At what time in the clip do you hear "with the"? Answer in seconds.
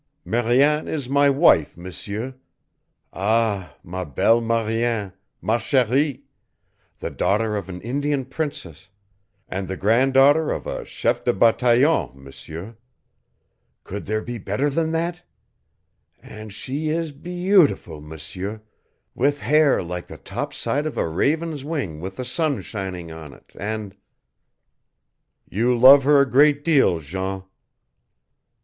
21.99-22.25